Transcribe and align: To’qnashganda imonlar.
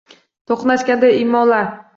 To’qnashganda 0.51 1.13
imonlar. 1.21 1.73